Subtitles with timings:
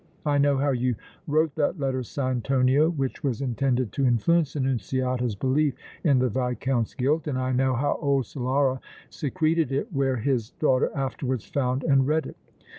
[0.25, 0.95] I know how you
[1.27, 6.95] wrote that letter signed Tonio which was intended to influence Annunziata's belief in the Viscount's
[6.95, 8.79] guilt, and I know how old Solara
[9.11, 12.37] secreted it where his daughter afterwards found and read it!